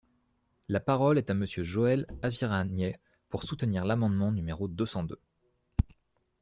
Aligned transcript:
La 0.67 0.79
parole 0.79 1.19
est 1.19 1.29
à 1.29 1.35
Monsieur 1.35 1.63
Joël 1.63 2.07
Aviragnet, 2.23 2.99
pour 3.29 3.43
soutenir 3.43 3.85
l’amendement 3.85 4.31
numéro 4.31 4.67
deux 4.67 4.87
cent 4.87 5.03
deux. 5.03 5.19